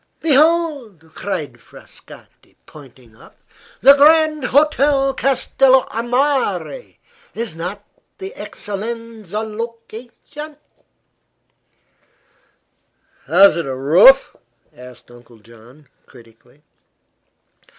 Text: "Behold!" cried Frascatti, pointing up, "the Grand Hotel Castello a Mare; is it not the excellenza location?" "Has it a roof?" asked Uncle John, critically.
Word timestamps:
"Behold!" 0.19 1.11
cried 1.13 1.59
Frascatti, 1.59 2.55
pointing 2.65 3.15
up, 3.15 3.37
"the 3.81 3.93
Grand 3.95 4.45
Hotel 4.45 5.13
Castello 5.13 5.85
a 5.91 6.01
Mare; 6.01 6.95
is 7.35 7.53
it 7.53 7.57
not 7.57 7.85
the 8.17 8.33
excellenza 8.33 9.41
location?" 9.43 10.57
"Has 13.27 13.55
it 13.57 13.67
a 13.67 13.75
roof?" 13.75 14.35
asked 14.75 15.11
Uncle 15.11 15.37
John, 15.37 15.87
critically. 16.07 16.63